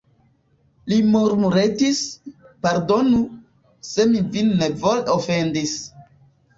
Li 0.93 0.97
murmuretis: 1.15 2.01
pardonu, 2.67 3.23
se 3.93 4.09
mi 4.17 4.27
vin 4.35 4.53
nevole 4.67 5.09
ofendis. 5.21 5.81